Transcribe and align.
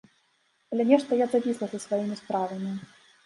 Але 0.75 0.83
нешта 0.91 1.19
я 1.19 1.27
завісла 1.35 1.67
са 1.73 1.79
сваімі 1.85 2.19
справамі. 2.23 2.73